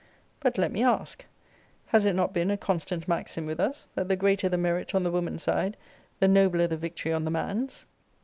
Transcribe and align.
But 0.39 0.57
let 0.57 0.71
me 0.71 0.81
ask, 0.81 1.23
Has 1.89 2.05
it 2.05 2.15
not 2.15 2.33
been 2.33 2.49
a 2.49 2.57
constant 2.57 3.07
maxim 3.07 3.45
with 3.45 3.59
us, 3.59 3.87
that 3.93 4.07
the 4.09 4.15
greater 4.15 4.49
the 4.49 4.57
merit 4.57 4.95
on 4.95 5.03
the 5.03 5.11
woman's 5.11 5.43
side, 5.43 5.77
the 6.19 6.27
nobler 6.27 6.65
the 6.65 6.75
victory 6.75 7.13
on 7.13 7.23
the 7.23 7.29
man's? 7.29 7.85